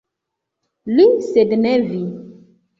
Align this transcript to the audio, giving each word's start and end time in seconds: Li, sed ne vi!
Li, 0.95 1.07
sed 1.29 1.55
ne 1.63 1.77
vi! 1.93 2.03